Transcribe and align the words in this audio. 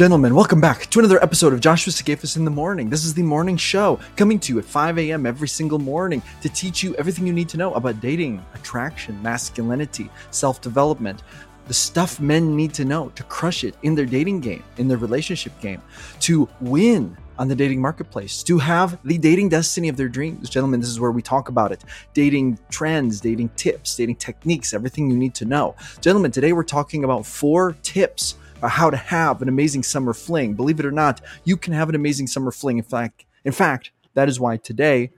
Gentlemen, 0.00 0.34
welcome 0.34 0.62
back 0.62 0.86
to 0.86 0.98
another 0.98 1.22
episode 1.22 1.52
of 1.52 1.60
Joshua 1.60 1.92
Sigafus 1.92 2.38
in 2.38 2.46
the 2.46 2.50
Morning. 2.50 2.88
This 2.88 3.04
is 3.04 3.12
the 3.12 3.22
morning 3.22 3.58
show 3.58 4.00
coming 4.16 4.38
to 4.38 4.54
you 4.54 4.58
at 4.58 4.64
5 4.64 4.98
a.m. 4.98 5.26
every 5.26 5.46
single 5.46 5.78
morning 5.78 6.22
to 6.40 6.48
teach 6.48 6.82
you 6.82 6.94
everything 6.96 7.26
you 7.26 7.34
need 7.34 7.50
to 7.50 7.58
know 7.58 7.74
about 7.74 8.00
dating, 8.00 8.42
attraction, 8.54 9.20
masculinity, 9.20 10.08
self 10.30 10.62
development, 10.62 11.22
the 11.66 11.74
stuff 11.74 12.18
men 12.18 12.56
need 12.56 12.72
to 12.72 12.86
know 12.86 13.10
to 13.10 13.22
crush 13.24 13.62
it 13.62 13.74
in 13.82 13.94
their 13.94 14.06
dating 14.06 14.40
game, 14.40 14.64
in 14.78 14.88
their 14.88 14.96
relationship 14.96 15.52
game, 15.60 15.82
to 16.20 16.48
win 16.62 17.14
on 17.38 17.48
the 17.48 17.54
dating 17.54 17.82
marketplace, 17.82 18.42
to 18.44 18.56
have 18.56 18.98
the 19.04 19.18
dating 19.18 19.50
destiny 19.50 19.90
of 19.90 19.98
their 19.98 20.08
dreams. 20.08 20.48
Gentlemen, 20.48 20.80
this 20.80 20.88
is 20.88 20.98
where 20.98 21.10
we 21.10 21.20
talk 21.20 21.50
about 21.50 21.72
it 21.72 21.84
dating 22.14 22.58
trends, 22.70 23.20
dating 23.20 23.50
tips, 23.50 23.96
dating 23.96 24.16
techniques, 24.16 24.72
everything 24.72 25.10
you 25.10 25.16
need 25.18 25.34
to 25.34 25.44
know. 25.44 25.76
Gentlemen, 26.00 26.30
today 26.30 26.54
we're 26.54 26.62
talking 26.62 27.04
about 27.04 27.26
four 27.26 27.76
tips 27.82 28.36
Uh, 28.62 28.68
how 28.68 28.90
to 28.90 28.96
have 28.96 29.40
an 29.40 29.48
amazing 29.48 29.82
summer 29.82 30.12
fling. 30.12 30.54
Believe 30.54 30.80
it 30.80 30.86
or 30.86 30.90
not, 30.90 31.20
you 31.44 31.56
can 31.56 31.72
have 31.72 31.88
an 31.88 31.94
amazing 31.94 32.26
summer 32.26 32.50
fling. 32.50 32.76
In 32.76 32.84
fact, 32.84 33.24
in 33.44 33.52
fact, 33.52 33.90
that 34.14 34.28
is 34.28 34.38
why 34.38 34.58
today 34.58 35.12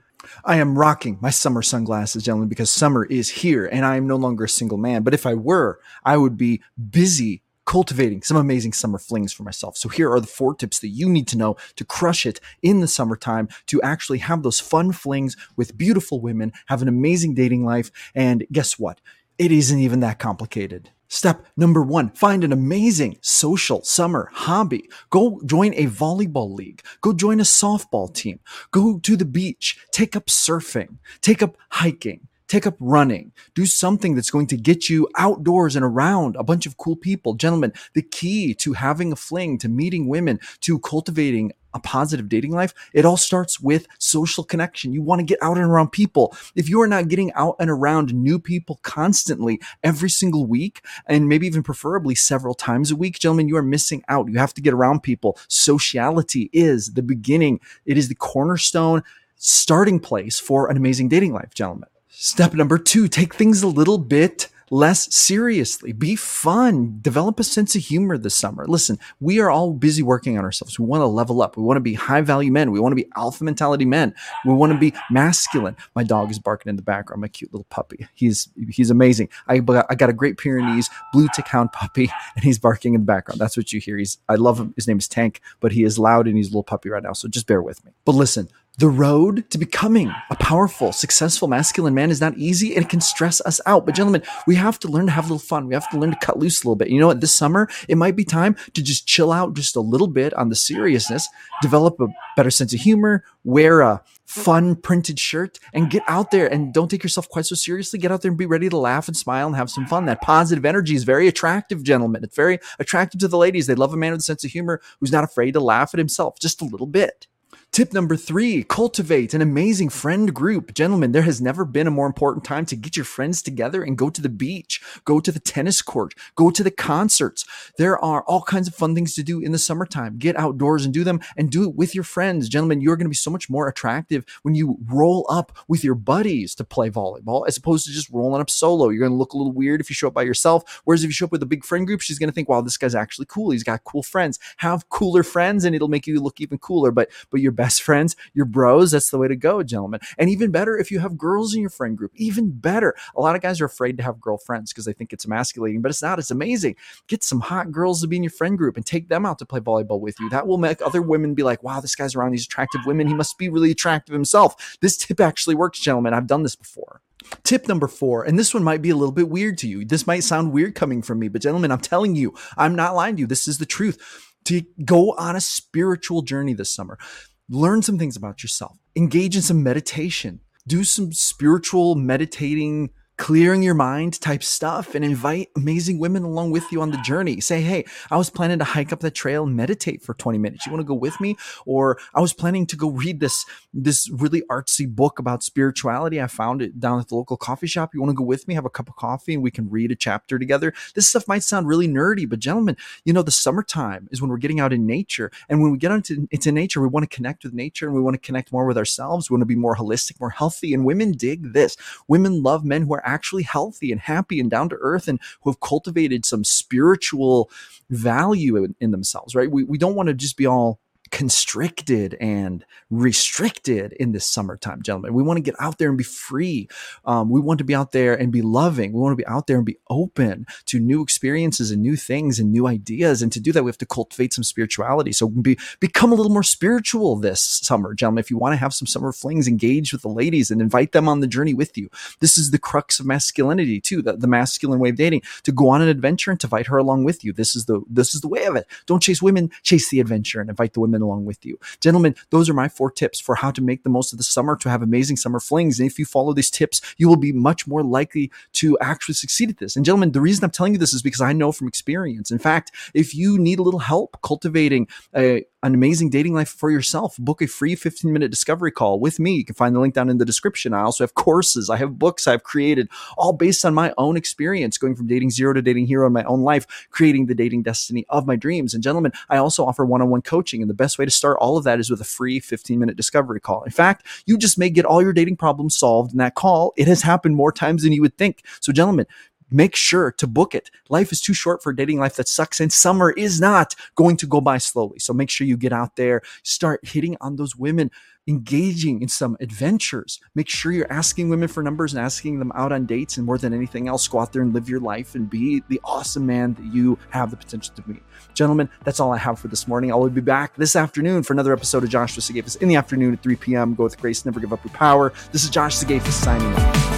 I 0.45 0.57
am 0.57 0.77
rocking 0.77 1.17
my 1.21 1.29
summer 1.29 1.61
sunglasses, 1.61 2.23
gentlemen, 2.23 2.47
because 2.47 2.71
summer 2.71 3.05
is 3.05 3.29
here 3.29 3.65
and 3.65 3.85
I 3.85 3.97
am 3.97 4.07
no 4.07 4.15
longer 4.15 4.45
a 4.45 4.49
single 4.49 4.77
man. 4.77 5.03
But 5.03 5.13
if 5.13 5.25
I 5.25 5.33
were, 5.33 5.79
I 6.05 6.15
would 6.15 6.37
be 6.37 6.61
busy 6.89 7.41
cultivating 7.65 8.21
some 8.21 8.37
amazing 8.37 8.73
summer 8.73 8.97
flings 8.97 9.31
for 9.31 9.43
myself. 9.43 9.77
So 9.77 9.89
here 9.89 10.11
are 10.11 10.19
the 10.19 10.27
four 10.27 10.53
tips 10.53 10.79
that 10.79 10.89
you 10.89 11.07
need 11.09 11.27
to 11.29 11.37
know 11.37 11.55
to 11.75 11.85
crush 11.85 12.25
it 12.25 12.39
in 12.61 12.81
the 12.81 12.87
summertime, 12.87 13.47
to 13.67 13.81
actually 13.81 14.19
have 14.19 14.43
those 14.43 14.59
fun 14.59 14.91
flings 14.91 15.37
with 15.55 15.77
beautiful 15.77 16.19
women, 16.19 16.51
have 16.67 16.81
an 16.81 16.87
amazing 16.87 17.33
dating 17.35 17.65
life. 17.65 17.89
And 18.13 18.45
guess 18.51 18.77
what? 18.77 18.99
It 19.37 19.51
isn't 19.51 19.79
even 19.79 20.01
that 20.01 20.19
complicated. 20.19 20.91
Step 21.13 21.45
number 21.55 21.83
one, 21.83 22.09
find 22.09 22.43
an 22.43 22.51
amazing 22.51 23.15
social 23.21 23.83
summer 23.83 24.31
hobby. 24.33 24.89
Go 25.11 25.39
join 25.45 25.71
a 25.75 25.85
volleyball 25.85 26.51
league. 26.51 26.81
Go 27.01 27.13
join 27.13 27.39
a 27.39 27.43
softball 27.43 28.11
team. 28.11 28.39
Go 28.71 28.97
to 28.97 29.15
the 29.15 29.23
beach. 29.23 29.77
Take 29.91 30.15
up 30.15 30.25
surfing. 30.25 30.97
Take 31.21 31.43
up 31.43 31.55
hiking. 31.69 32.27
Take 32.53 32.67
up 32.67 32.77
running. 32.79 33.31
Do 33.55 33.65
something 33.65 34.13
that's 34.13 34.29
going 34.29 34.45
to 34.45 34.57
get 34.57 34.87
you 34.87 35.09
outdoors 35.17 35.75
and 35.75 35.83
around 35.83 36.35
a 36.35 36.43
bunch 36.43 36.67
of 36.67 36.77
cool 36.77 36.95
people. 36.95 37.33
Gentlemen, 37.33 37.73
the 37.95 38.03
key 38.03 38.53
to 38.53 38.73
having 38.73 39.11
a 39.11 39.15
fling, 39.15 39.57
to 39.57 39.67
meeting 39.67 40.07
women, 40.07 40.39
to 40.61 40.77
cultivating 40.77 41.53
a 41.73 41.79
positive 41.79 42.29
dating 42.29 42.51
life, 42.51 42.75
it 42.93 43.05
all 43.05 43.17
starts 43.17 43.59
with 43.59 43.87
social 43.97 44.43
connection. 44.43 44.93
You 44.93 45.01
want 45.01 45.17
to 45.17 45.25
get 45.25 45.41
out 45.41 45.57
and 45.57 45.65
around 45.65 45.93
people. 45.93 46.37
If 46.53 46.69
you 46.69 46.79
are 46.81 46.87
not 46.87 47.07
getting 47.07 47.33
out 47.33 47.55
and 47.59 47.71
around 47.71 48.13
new 48.13 48.37
people 48.37 48.79
constantly 48.83 49.59
every 49.83 50.11
single 50.11 50.45
week, 50.45 50.85
and 51.07 51.27
maybe 51.27 51.47
even 51.47 51.63
preferably 51.63 52.13
several 52.13 52.53
times 52.53 52.91
a 52.91 52.95
week, 52.95 53.17
gentlemen, 53.17 53.47
you 53.47 53.57
are 53.57 53.63
missing 53.63 54.03
out. 54.09 54.29
You 54.29 54.37
have 54.37 54.53
to 54.53 54.61
get 54.61 54.75
around 54.75 55.01
people. 55.01 55.39
Sociality 55.47 56.51
is 56.53 56.93
the 56.93 57.01
beginning, 57.01 57.61
it 57.87 57.97
is 57.97 58.09
the 58.09 58.15
cornerstone 58.15 59.01
starting 59.37 59.99
place 59.99 60.39
for 60.39 60.69
an 60.69 60.77
amazing 60.77 61.09
dating 61.09 61.33
life, 61.33 61.55
gentlemen. 61.55 61.89
Step 62.15 62.53
number 62.53 62.77
two, 62.77 63.07
take 63.07 63.33
things 63.33 63.63
a 63.63 63.67
little 63.67 63.97
bit 63.97 64.47
less 64.69 65.13
seriously. 65.13 65.93
Be 65.93 66.15
fun. 66.15 66.99
Develop 67.01 67.39
a 67.39 67.43
sense 67.43 67.75
of 67.75 67.81
humor 67.81 68.19
this 68.19 68.35
summer. 68.35 68.65
Listen, 68.67 68.99
we 69.19 69.39
are 69.39 69.49
all 69.49 69.73
busy 69.73 70.03
working 70.03 70.37
on 70.37 70.43
ourselves. 70.43 70.77
We 70.77 70.85
want 70.85 71.01
to 71.01 71.07
level 71.07 71.41
up. 71.41 71.57
We 71.57 71.63
want 71.63 71.77
to 71.77 71.81
be 71.81 71.95
high 71.95 72.21
value 72.21 72.51
men. 72.51 72.71
We 72.71 72.79
want 72.79 72.91
to 72.91 72.95
be 72.95 73.09
alpha 73.15 73.43
mentality 73.43 73.85
men. 73.85 74.13
We 74.45 74.53
want 74.53 74.73
to 74.73 74.77
be 74.77 74.93
masculine. 75.09 75.75
My 75.95 76.03
dog 76.03 76.29
is 76.29 76.37
barking 76.37 76.69
in 76.69 76.75
the 76.75 76.83
background. 76.83 77.21
My 77.21 77.27
cute 77.27 77.51
little 77.51 77.67
puppy. 77.71 78.07
He's 78.13 78.47
he's 78.69 78.91
amazing. 78.91 79.29
I 79.47 79.55
I 79.89 79.95
got 79.95 80.09
a 80.09 80.13
great 80.13 80.37
Pyrenees 80.37 80.91
blue 81.11 81.27
tick 81.35 81.47
hound 81.47 81.71
puppy, 81.71 82.11
and 82.35 82.43
he's 82.43 82.59
barking 82.59 82.93
in 82.93 83.01
the 83.01 83.05
background. 83.05 83.41
That's 83.41 83.57
what 83.57 83.73
you 83.73 83.79
hear. 83.79 83.97
He's 83.97 84.19
I 84.29 84.35
love 84.35 84.59
him. 84.59 84.73
His 84.75 84.87
name 84.87 84.99
is 84.99 85.07
Tank, 85.07 85.41
but 85.59 85.71
he 85.71 85.83
is 85.83 85.97
loud 85.97 86.27
and 86.27 86.37
he's 86.37 86.47
a 86.47 86.51
little 86.51 86.63
puppy 86.63 86.89
right 86.89 87.03
now. 87.03 87.13
So 87.13 87.27
just 87.27 87.47
bear 87.47 87.61
with 87.61 87.83
me. 87.83 87.91
But 88.05 88.13
listen, 88.13 88.49
the 88.79 88.89
road 88.89 89.47
to 89.51 89.59
becoming 89.59 90.11
a 90.31 90.35
powerful, 90.35 90.91
successful 90.91 91.47
masculine 91.47 91.93
man 91.93 92.09
is 92.09 92.19
not 92.19 92.35
easy 92.37 92.75
and 92.75 92.85
it 92.85 92.89
can 92.89 93.01
stress 93.01 93.39
us 93.41 93.61
out. 93.67 93.85
But 93.85 93.93
gentlemen, 93.93 94.23
we 94.47 94.55
have 94.55 94.79
to 94.79 94.87
learn 94.87 95.05
to 95.05 95.11
have 95.11 95.25
a 95.25 95.27
little 95.27 95.37
fun. 95.37 95.67
We 95.67 95.75
have 95.75 95.89
to 95.91 95.99
learn 95.99 96.09
to 96.09 96.17
cut 96.17 96.39
loose 96.39 96.63
a 96.63 96.67
little 96.67 96.75
bit. 96.75 96.89
You 96.89 96.99
know 96.99 97.07
what? 97.07 97.21
This 97.21 97.35
summer, 97.35 97.69
it 97.87 97.97
might 97.97 98.15
be 98.15 98.25
time 98.25 98.55
to 98.73 98.81
just 98.81 99.07
chill 99.07 99.31
out 99.31 99.55
just 99.55 99.75
a 99.75 99.81
little 99.81 100.07
bit 100.07 100.33
on 100.33 100.49
the 100.49 100.55
seriousness, 100.55 101.27
develop 101.61 101.99
a 101.99 102.07
better 102.35 102.49
sense 102.49 102.73
of 102.73 102.79
humor, 102.79 103.23
wear 103.43 103.81
a 103.81 104.01
fun 104.25 104.75
printed 104.75 105.19
shirt 105.19 105.59
and 105.73 105.91
get 105.91 106.01
out 106.07 106.31
there 106.31 106.51
and 106.51 106.73
don't 106.73 106.89
take 106.89 107.03
yourself 107.03 107.29
quite 107.29 107.45
so 107.45 107.53
seriously. 107.53 107.99
Get 107.99 108.11
out 108.11 108.23
there 108.23 108.31
and 108.31 108.37
be 108.37 108.47
ready 108.47 108.69
to 108.69 108.77
laugh 108.77 109.07
and 109.07 109.15
smile 109.15 109.45
and 109.45 109.55
have 109.55 109.69
some 109.69 109.85
fun. 109.85 110.05
That 110.05 110.21
positive 110.21 110.65
energy 110.65 110.95
is 110.95 111.03
very 111.03 111.27
attractive, 111.27 111.83
gentlemen. 111.83 112.23
It's 112.23 112.35
very 112.35 112.57
attractive 112.79 113.19
to 113.19 113.27
the 113.27 113.37
ladies. 113.37 113.67
They 113.67 113.75
love 113.75 113.93
a 113.93 113.97
man 113.97 114.13
with 114.13 114.21
a 114.21 114.23
sense 114.23 114.43
of 114.43 114.49
humor 114.49 114.81
who's 114.99 115.11
not 115.11 115.23
afraid 115.23 115.51
to 115.51 115.59
laugh 115.59 115.93
at 115.93 115.99
himself 115.99 116.39
just 116.39 116.61
a 116.61 116.65
little 116.65 116.87
bit. 116.87 117.27
Tip 117.73 117.91
number 117.91 118.15
three, 118.15 118.61
cultivate 118.61 119.33
an 119.33 119.41
amazing 119.41 119.89
friend 119.89 120.31
group. 120.31 120.75
Gentlemen, 120.75 121.11
there 121.11 121.23
has 121.23 121.41
never 121.41 121.65
been 121.65 121.87
a 121.87 121.89
more 121.89 122.05
important 122.05 122.45
time 122.45 122.67
to 122.67 122.75
get 122.75 122.95
your 122.95 123.03
friends 123.03 123.41
together 123.41 123.81
and 123.81 123.97
go 123.97 124.11
to 124.11 124.21
the 124.21 124.29
beach, 124.29 124.79
go 125.05 125.19
to 125.19 125.31
the 125.31 125.39
tennis 125.39 125.81
court, 125.81 126.13
go 126.35 126.51
to 126.51 126.61
the 126.61 126.69
concerts. 126.69 127.45
There 127.79 127.97
are 127.97 128.21
all 128.25 128.43
kinds 128.43 128.67
of 128.67 128.75
fun 128.75 128.93
things 128.93 129.15
to 129.15 129.23
do 129.23 129.39
in 129.39 129.53
the 129.53 129.57
summertime. 129.57 130.19
Get 130.19 130.37
outdoors 130.37 130.85
and 130.85 130.93
do 130.93 131.03
them 131.03 131.19
and 131.35 131.49
do 131.49 131.63
it 131.63 131.73
with 131.73 131.95
your 131.95 132.03
friends. 132.03 132.47
Gentlemen, 132.47 132.79
you're 132.79 132.95
going 132.95 133.07
to 133.07 133.09
be 133.09 133.15
so 133.15 133.31
much 133.31 133.49
more 133.49 133.67
attractive 133.67 134.23
when 134.43 134.53
you 134.53 134.77
roll 134.85 135.25
up 135.27 135.57
with 135.67 135.83
your 135.83 135.95
buddies 135.95 136.53
to 136.53 136.63
play 136.63 136.91
volleyball 136.91 137.47
as 137.47 137.57
opposed 137.57 137.87
to 137.87 137.91
just 137.91 138.11
rolling 138.11 138.39
up 138.39 138.51
solo. 138.51 138.89
You're 138.89 138.99
going 138.99 139.13
to 139.13 139.17
look 139.17 139.33
a 139.33 139.37
little 139.37 139.51
weird 139.51 139.81
if 139.81 139.89
you 139.89 139.95
show 139.95 140.09
up 140.09 140.13
by 140.13 140.21
yourself. 140.21 140.83
Whereas 140.83 141.03
if 141.03 141.07
you 141.07 141.13
show 141.13 141.25
up 141.25 141.31
with 141.31 141.41
a 141.41 141.47
big 141.47 141.65
friend 141.65 141.87
group, 141.87 142.01
she's 142.01 142.19
going 142.19 142.29
to 142.29 142.35
think, 142.35 142.49
wow, 142.49 142.61
this 142.61 142.77
guy's 142.77 142.93
actually 142.93 143.25
cool. 143.25 143.49
He's 143.49 143.63
got 143.63 143.83
cool 143.83 144.03
friends. 144.03 144.37
Have 144.57 144.89
cooler 144.89 145.23
friends 145.23 145.65
and 145.65 145.75
it'll 145.75 145.87
make 145.87 146.05
you 146.05 146.21
look 146.21 146.39
even 146.39 146.59
cooler. 146.59 146.91
But, 146.91 147.09
but 147.31 147.41
your 147.41 147.62
best 147.63 147.81
friends, 147.81 148.17
your 148.33 148.43
bros. 148.43 148.91
That's 148.91 149.09
the 149.09 149.17
way 149.17 149.29
to 149.29 149.37
go, 149.37 149.63
gentlemen. 149.63 150.01
And 150.17 150.29
even 150.29 150.51
better 150.51 150.77
if 150.77 150.91
you 150.91 150.99
have 150.99 151.17
girls 151.17 151.55
in 151.55 151.61
your 151.61 151.69
friend 151.69 151.97
group. 151.97 152.11
Even 152.15 152.51
better. 152.51 152.93
A 153.15 153.21
lot 153.21 153.37
of 153.37 153.41
guys 153.41 153.61
are 153.61 153.65
afraid 153.65 153.95
to 153.95 154.03
have 154.03 154.19
girlfriends 154.19 154.73
because 154.73 154.83
they 154.83 154.91
think 154.91 155.13
it's 155.13 155.23
emasculating, 155.23 155.81
but 155.81 155.89
it's 155.89 156.01
not. 156.01 156.19
It's 156.19 156.29
amazing. 156.29 156.75
Get 157.07 157.23
some 157.23 157.39
hot 157.39 157.71
girls 157.71 158.01
to 158.01 158.07
be 158.07 158.17
in 158.17 158.23
your 158.23 158.31
friend 158.31 158.57
group 158.57 158.75
and 158.75 158.85
take 158.85 159.07
them 159.07 159.25
out 159.25 159.39
to 159.39 159.45
play 159.45 159.61
volleyball 159.61 160.01
with 160.01 160.19
you. 160.19 160.27
That 160.27 160.45
will 160.45 160.57
make 160.57 160.81
other 160.81 161.01
women 161.01 161.35
be 161.35 161.43
like, 161.43 161.63
wow, 161.63 161.79
this 161.79 161.95
guy's 161.95 162.15
around 162.15 162.31
these 162.31 162.45
attractive 162.45 162.81
women. 162.85 163.07
He 163.07 163.13
must 163.13 163.37
be 163.37 163.47
really 163.47 163.71
attractive 163.71 164.11
himself. 164.11 164.77
This 164.81 164.97
tip 164.97 165.21
actually 165.21 165.55
works, 165.55 165.79
gentlemen. 165.79 166.13
I've 166.13 166.27
done 166.27 166.43
this 166.43 166.57
before. 166.57 166.99
Tip 167.43 167.69
number 167.69 167.87
four, 167.87 168.25
and 168.25 168.37
this 168.37 168.53
one 168.53 168.65
might 168.65 168.81
be 168.81 168.89
a 168.89 168.97
little 168.97 169.13
bit 169.13 169.29
weird 169.29 169.57
to 169.59 169.69
you. 169.69 169.85
This 169.85 170.05
might 170.05 170.25
sound 170.25 170.51
weird 170.51 170.75
coming 170.75 171.01
from 171.01 171.19
me, 171.19 171.29
but 171.29 171.41
gentlemen, 171.41 171.71
I'm 171.71 171.79
telling 171.79 172.15
you, 172.15 172.35
I'm 172.57 172.75
not 172.75 172.95
lying 172.95 173.15
to 173.15 173.21
you. 173.21 173.27
This 173.27 173.47
is 173.47 173.57
the 173.57 173.65
truth. 173.65 173.97
To 174.45 174.61
go 174.83 175.13
on 175.13 175.37
a 175.37 175.41
spiritual 175.41 176.21
journey 176.21 176.53
this 176.53 176.73
summer 176.73 176.99
learn 177.49 177.81
some 177.81 177.97
things 177.97 178.15
about 178.15 178.43
yourself, 178.43 178.77
engage 178.95 179.35
in 179.35 179.41
some 179.41 179.63
meditation, 179.63 180.39
do 180.67 180.83
some 180.83 181.11
spiritual 181.11 181.95
meditating 181.95 182.89
clearing 183.23 183.63
your 183.63 183.73
mind 183.73 184.19
type 184.19 184.43
stuff 184.43 184.95
and 184.95 185.05
invite 185.05 185.47
amazing 185.55 185.97
women 185.97 186.23
along 186.23 186.51
with 186.51 186.69
you 186.73 186.81
on 186.81 186.91
the 186.91 186.97
journey. 186.97 187.39
Say, 187.39 187.61
hey, 187.61 187.85
I 188.11 188.17
was 188.17 188.29
planning 188.29 188.59
to 188.59 188.65
hike 188.65 188.91
up 188.91 188.99
the 188.99 189.09
trail 189.09 189.45
and 189.45 189.55
meditate 189.55 190.01
for 190.01 190.13
20 190.13 190.37
minutes. 190.37 190.65
You 190.65 190.73
want 190.73 190.81
to 190.81 190.85
go 190.85 190.93
with 190.93 191.17
me? 191.21 191.37
Or 191.65 191.97
I 192.13 192.19
was 192.19 192.33
planning 192.33 192.65
to 192.65 192.75
go 192.75 192.89
read 192.89 193.21
this, 193.21 193.45
this 193.73 194.09
really 194.09 194.41
artsy 194.49 194.93
book 194.93 195.19
about 195.19 195.41
spirituality. 195.41 196.21
I 196.21 196.27
found 196.27 196.61
it 196.61 196.81
down 196.81 196.99
at 196.99 197.07
the 197.07 197.15
local 197.15 197.37
coffee 197.37 197.65
shop. 197.65 197.93
You 197.93 198.01
want 198.01 198.09
to 198.09 198.13
go 198.13 198.25
with 198.25 198.45
me, 198.45 198.55
have 198.55 198.65
a 198.65 198.69
cup 198.69 198.89
of 198.89 198.97
coffee, 198.97 199.35
and 199.35 199.41
we 199.41 199.51
can 199.51 199.69
read 199.69 199.93
a 199.93 199.95
chapter 199.95 200.37
together. 200.37 200.73
This 200.93 201.07
stuff 201.07 201.25
might 201.25 201.43
sound 201.43 201.65
really 201.65 201.87
nerdy, 201.87 202.29
but 202.29 202.39
gentlemen, 202.39 202.75
you 203.05 203.13
know, 203.13 203.21
the 203.21 203.31
summertime 203.31 204.09
is 204.11 204.19
when 204.19 204.31
we're 204.31 204.35
getting 204.35 204.59
out 204.59 204.73
in 204.73 204.85
nature. 204.85 205.31
And 205.47 205.61
when 205.61 205.71
we 205.71 205.77
get 205.77 205.93
into, 205.93 206.27
into 206.31 206.51
nature, 206.51 206.81
we 206.81 206.89
want 206.89 207.09
to 207.09 207.15
connect 207.15 207.45
with 207.45 207.53
nature 207.53 207.85
and 207.85 207.95
we 207.95 208.01
want 208.01 208.15
to 208.15 208.27
connect 208.27 208.51
more 208.51 208.65
with 208.65 208.77
ourselves. 208.77 209.29
We 209.29 209.35
want 209.35 209.43
to 209.43 209.45
be 209.45 209.55
more 209.55 209.77
holistic, 209.77 210.19
more 210.19 210.31
healthy. 210.31 210.73
And 210.73 210.83
women 210.83 211.13
dig 211.13 211.53
this. 211.53 211.77
Women 212.09 212.43
love 212.43 212.65
men 212.65 212.81
who 212.81 212.95
are 212.95 213.12
actually 213.13 213.43
healthy 213.43 213.91
and 213.91 214.01
happy 214.01 214.39
and 214.39 214.49
down 214.49 214.69
to 214.69 214.77
earth 214.81 215.07
and 215.07 215.19
who 215.41 215.49
have 215.49 215.59
cultivated 215.59 216.25
some 216.25 216.43
spiritual 216.43 217.49
value 217.89 218.57
in, 218.57 218.75
in 218.79 218.91
themselves, 218.91 219.35
right? 219.35 219.51
We, 219.51 219.63
we 219.63 219.77
don't 219.77 219.95
want 219.95 220.07
to 220.07 220.13
just 220.13 220.37
be 220.37 220.47
all 220.47 220.79
constricted 221.13 222.17
and 222.19 222.65
restricted 222.89 223.93
in 223.93 224.13
this 224.13 224.25
summertime, 224.25 224.81
gentlemen. 224.81 225.13
We 225.13 225.21
want 225.21 225.37
to 225.37 225.43
get 225.43 225.53
out 225.59 225.77
there 225.77 225.89
and 225.89 225.97
be 225.97 226.03
free. 226.03 226.67
Um, 227.05 227.29
we 227.29 227.39
want 227.39 227.59
to 227.59 227.63
be 227.63 227.75
out 227.75 227.91
there 227.91 228.15
and 228.15 228.31
be 228.31 228.41
loving. 228.41 228.93
We 228.93 228.99
want 228.99 229.13
to 229.13 229.23
be 229.23 229.27
out 229.27 229.45
there 229.45 229.57
and 229.57 229.65
be 229.65 229.77
open 229.91 230.47
to 230.65 230.79
new 230.79 231.03
experiences 231.03 231.69
and 231.69 231.83
new 231.83 231.95
things 231.95 232.39
and 232.39 232.51
new 232.51 232.65
ideas. 232.65 233.21
And 233.21 233.31
to 233.31 233.39
do 233.39 233.51
that, 233.51 233.63
we 233.63 233.69
have 233.69 233.77
to 233.77 233.85
cultivate 233.85 234.33
some 234.33 234.43
spirituality. 234.43 235.11
So 235.11 235.29
be, 235.29 235.55
become 235.79 236.11
a 236.11 236.15
little 236.15 236.31
more 236.31 236.41
spiritual 236.41 237.15
this 237.15 237.41
summer, 237.41 237.93
gentlemen. 237.93 238.21
If 238.21 238.31
you 238.31 238.39
want 238.39 238.53
to 238.53 238.57
have 238.57 238.73
some 238.73 238.87
summer 238.87 239.11
flings, 239.11 239.47
engage 239.47 239.93
with 239.93 240.01
the 240.01 240.09
ladies 240.09 240.49
and 240.49 240.63
invite 240.63 240.93
them 240.93 241.07
on 241.07 241.19
the 241.19 241.27
journey 241.27 241.53
with 241.53 241.77
you. 241.77 241.91
This 242.21 242.39
is 242.39 242.49
the 242.49 242.57
crux 242.57 242.99
of 242.99 243.05
masculinity 243.05 243.79
too, 243.79 244.01
the, 244.01 244.13
the 244.13 244.27
masculine 244.27 244.79
way 244.79 244.89
of 244.89 244.95
dating, 244.95 245.21
to 245.43 245.51
go 245.51 245.69
on 245.69 245.83
an 245.83 245.89
adventure 245.89 246.31
and 246.31 246.39
to 246.39 246.47
invite 246.47 246.65
her 246.67 246.77
along 246.79 247.03
with 247.03 247.23
you. 247.23 247.33
This 247.33 247.55
is 247.55 247.65
the, 247.65 247.83
this 247.87 248.15
is 248.15 248.21
the 248.21 248.27
way 248.27 248.45
of 248.45 248.55
it. 248.55 248.65
Don't 248.87 249.03
chase 249.03 249.21
women, 249.21 249.51
chase 249.61 249.91
the 249.91 249.99
adventure 249.99 250.41
and 250.41 250.49
invite 250.49 250.73
the 250.73 250.79
women 250.79 251.02
along 251.03 251.25
with 251.25 251.45
you. 251.45 251.59
Gentlemen, 251.79 252.15
those 252.29 252.49
are 252.49 252.53
my 252.53 252.67
four 252.67 252.89
tips 252.89 253.19
for 253.19 253.35
how 253.35 253.51
to 253.51 253.61
make 253.61 253.83
the 253.83 253.89
most 253.89 254.13
of 254.13 254.17
the 254.17 254.23
summer 254.23 254.55
to 254.57 254.69
have 254.69 254.81
amazing 254.81 255.17
summer 255.17 255.39
flings. 255.39 255.79
And 255.79 255.89
if 255.89 255.99
you 255.99 256.05
follow 256.05 256.33
these 256.33 256.49
tips, 256.49 256.81
you 256.97 257.07
will 257.07 257.17
be 257.17 257.31
much 257.31 257.67
more 257.67 257.83
likely 257.83 258.31
to 258.53 258.77
actually 258.79 259.15
succeed 259.15 259.49
at 259.49 259.57
this. 259.57 259.75
And 259.75 259.85
gentlemen, 259.85 260.11
the 260.11 260.21
reason 260.21 260.43
I'm 260.43 260.51
telling 260.51 260.73
you 260.73 260.79
this 260.79 260.93
is 260.93 261.01
because 261.01 261.21
I 261.21 261.33
know 261.33 261.51
from 261.51 261.67
experience. 261.67 262.31
In 262.31 262.39
fact, 262.39 262.71
if 262.93 263.13
you 263.13 263.37
need 263.37 263.59
a 263.59 263.63
little 263.63 263.79
help 263.79 264.17
cultivating 264.23 264.87
a, 265.15 265.45
an 265.63 265.73
amazing 265.73 266.09
dating 266.09 266.33
life 266.33 266.49
for 266.49 266.69
yourself, 266.69 267.15
book 267.17 267.41
a 267.41 267.47
free 267.47 267.73
15 267.73 268.11
minute 268.11 268.29
discovery 268.29 268.71
call 268.71 268.99
with 268.99 269.17
me. 269.17 269.35
You 269.35 269.45
can 269.45 269.55
find 269.55 269.73
the 269.73 269.79
link 269.79 269.93
down 269.93 270.09
in 270.09 270.17
the 270.17 270.25
description. 270.25 270.73
I 270.73 270.81
also 270.81 271.03
have 271.03 271.15
courses, 271.15 271.69
I 271.69 271.77
have 271.77 271.97
books 271.97 272.27
I've 272.27 272.43
created, 272.43 272.89
all 273.17 273.31
based 273.31 273.63
on 273.63 273.73
my 273.73 273.93
own 273.97 274.17
experience, 274.17 274.77
going 274.77 274.95
from 274.95 275.07
dating 275.07 275.31
zero 275.31 275.53
to 275.53 275.61
dating 275.61 275.87
hero 275.87 276.05
in 276.05 276.13
my 276.13 276.23
own 276.25 276.41
life, 276.41 276.87
creating 276.91 277.27
the 277.27 277.35
dating 277.35 277.63
destiny 277.63 278.05
of 278.09 278.27
my 278.27 278.35
dreams. 278.35 278.73
And 278.73 278.83
gentlemen, 278.83 279.13
I 279.29 279.37
also 279.37 279.65
offer 279.65 279.85
one 279.85 280.01
on 280.01 280.09
one 280.09 280.21
coaching. 280.21 280.61
And 280.61 280.69
the 280.69 280.75
best 280.75 280.99
way 280.99 281.05
to 281.05 281.11
start 281.11 281.37
all 281.39 281.57
of 281.57 281.63
that 281.63 281.79
is 281.79 281.89
with 281.89 282.01
a 282.01 282.05
free 282.05 282.41
15 282.41 282.77
minute 282.77 282.97
discovery 282.97 283.39
call. 283.39 283.63
In 283.63 283.71
fact, 283.71 284.05
you 284.25 284.37
just 284.37 284.57
may 284.57 284.69
get 284.69 284.85
all 284.85 285.01
your 285.01 285.13
dating 285.13 285.37
problems 285.37 285.77
solved 285.77 286.11
in 286.11 286.17
that 286.17 286.35
call. 286.35 286.73
It 286.75 286.87
has 286.87 287.01
happened 287.01 287.37
more 287.37 287.53
times 287.53 287.83
than 287.83 287.93
you 287.93 288.01
would 288.01 288.17
think. 288.17 288.43
So, 288.59 288.73
gentlemen, 288.73 289.05
make 289.53 289.75
sure 289.75 290.11
to 290.11 290.27
book 290.27 290.55
it. 290.55 290.69
Life 290.89 291.11
is 291.11 291.21
too 291.21 291.33
short 291.33 291.63
for 291.63 291.71
dating 291.71 291.99
life 291.99 292.15
that 292.15 292.27
sucks, 292.27 292.59
and 292.59 292.73
summer 292.73 293.11
is 293.11 293.39
not 293.39 293.75
going 293.95 294.17
to 294.17 294.27
go 294.27 294.41
by 294.41 294.57
slowly. 294.57 294.99
So 294.99 295.13
make 295.13 295.29
sure 295.29 295.47
you 295.47 295.55
get 295.55 295.71
out 295.71 295.95
there, 295.95 296.21
start 296.43 296.81
hitting 296.83 297.15
on 297.21 297.35
those 297.35 297.55
women, 297.55 297.91
engaging 298.27 299.01
in 299.01 299.07
some 299.07 299.37
adventures. 299.39 300.19
Make 300.33 300.49
sure 300.49 300.71
you're 300.71 300.91
asking 300.91 301.29
women 301.29 301.47
for 301.47 301.61
numbers 301.61 301.93
and 301.93 302.03
asking 302.03 302.39
them 302.39 302.51
out 302.55 302.71
on 302.71 302.85
dates. 302.85 303.17
And 303.17 303.25
more 303.25 303.37
than 303.37 303.53
anything 303.53 303.87
else, 303.87 304.07
go 304.07 304.19
out 304.19 304.33
there 304.33 304.41
and 304.41 304.53
live 304.53 304.69
your 304.69 304.79
life 304.79 305.15
and 305.15 305.29
be 305.29 305.61
the 305.67 305.79
awesome 305.83 306.25
man 306.25 306.53
that 306.53 306.65
you 306.73 306.97
have 307.09 307.31
the 307.31 307.37
potential 307.37 307.75
to 307.75 307.81
be. 307.81 307.99
Gentlemen, 308.33 308.69
that's 308.83 308.99
all 308.99 309.11
I 309.11 309.17
have 309.17 309.39
for 309.39 309.49
this 309.49 309.67
morning. 309.67 309.91
I 309.91 309.95
will 309.95 310.09
be 310.09 310.21
back 310.21 310.55
this 310.55 310.75
afternoon 310.75 311.23
for 311.23 311.33
another 311.33 311.53
episode 311.53 311.83
of 311.83 311.89
Joshua 311.89 312.21
Sigafus 312.21 312.61
in 312.61 312.69
the 312.69 312.75
afternoon 312.75 313.13
at 313.13 313.21
3 313.21 313.35
p.m. 313.35 313.75
Go 313.75 313.83
with 313.83 313.99
grace, 313.99 314.25
never 314.25 314.39
give 314.39 314.53
up 314.53 314.63
your 314.63 314.73
power. 314.73 315.13
This 315.31 315.43
is 315.43 315.49
Josh 315.49 315.75
Sigafus 315.75 316.11
signing 316.11 316.53
off. 316.53 316.92